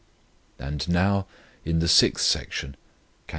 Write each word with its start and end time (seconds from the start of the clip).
And 0.57 0.89
now 0.89 1.27
in 1.63 1.77
the 1.77 1.87
sixth 1.87 2.25
section 2.25 2.71
(Cant. 3.27 3.29